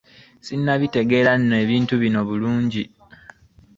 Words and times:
Sinabitegera 0.45 1.31
no 1.47 1.55
ebntu 1.63 1.93
bino 2.01 2.19
bulingi. 2.27 2.83